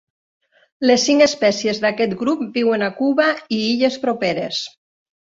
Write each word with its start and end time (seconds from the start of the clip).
Les 0.91 1.05
cinc 1.09 1.25
espècies 1.25 1.83
d'aquest 1.85 2.17
grup 2.23 2.43
viuen 2.57 2.89
a 2.89 2.91
Cuba 3.05 3.31
i 3.59 3.63
illes 3.71 4.03
properes. 4.09 4.69